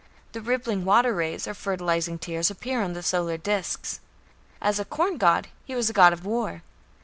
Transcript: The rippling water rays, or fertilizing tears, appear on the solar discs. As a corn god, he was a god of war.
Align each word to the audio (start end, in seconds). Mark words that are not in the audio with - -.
The 0.31 0.41
rippling 0.41 0.83
water 0.83 1.13
rays, 1.13 1.47
or 1.47 1.53
fertilizing 1.53 2.17
tears, 2.17 2.49
appear 2.49 2.81
on 2.81 2.93
the 2.93 3.03
solar 3.03 3.37
discs. 3.37 3.99
As 4.59 4.79
a 4.79 4.83
corn 4.85 5.17
god, 5.17 5.47
he 5.63 5.75
was 5.75 5.91
a 5.91 5.93
god 5.93 6.11
of 6.11 6.25
war. 6.25 6.63